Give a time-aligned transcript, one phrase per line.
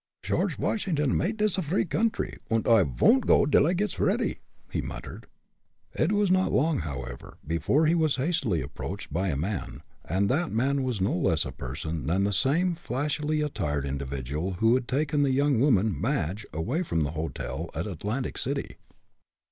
[0.23, 4.39] "Shorge Vashingdon made dis a free coundry, und I von'd go dil I gits ready,"
[4.71, 5.27] he muttered.
[5.93, 10.51] It was not long, however, before he was hastily approached by a man, and that
[10.51, 15.29] man no less a person than the same flashily attired individual who had taken the
[15.33, 18.77] young woman, Madge, away from the hotel, at Atlantic City!